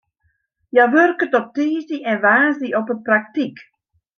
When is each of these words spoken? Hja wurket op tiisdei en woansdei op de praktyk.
Hja 0.73 0.85
wurket 0.93 1.33
op 1.39 1.47
tiisdei 1.55 1.99
en 2.11 2.21
woansdei 2.23 2.71
op 2.79 2.85
de 2.91 2.95
praktyk. 3.07 3.57